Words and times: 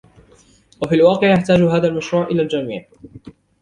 وفي 0.81 0.95
الواقع، 0.95 1.31
يحتاج 1.35 1.61
هذا 1.61 1.87
المشروع 1.87 2.27
إلى 2.27 2.41
الجميع. 2.41 2.85